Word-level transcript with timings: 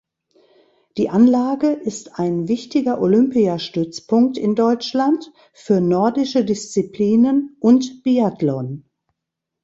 Die 0.97 1.09
Anlage 1.09 1.67
ist 1.67 2.17
ein 2.19 2.47
wichtiger 2.47 2.99
Olympiastützpunkt 2.99 4.35
in 4.35 4.55
Deutschland 4.55 5.31
für 5.53 5.79
nordische 5.79 6.43
Disziplinen 6.43 7.55
und 7.59 8.01
Biathlon. 8.01 8.89